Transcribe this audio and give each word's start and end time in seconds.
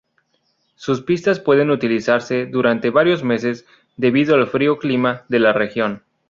Sus 0.73 1.01
pistas 1.03 1.39
pueden 1.39 1.69
utilizarse 1.69 2.47
durante 2.47 2.89
varios 2.89 3.23
meses 3.23 3.67
debido 3.97 4.33
al 4.33 4.47
frío 4.47 4.79
clima 4.79 5.25
de 5.29 5.37
la 5.37 5.53
región. 5.53 6.01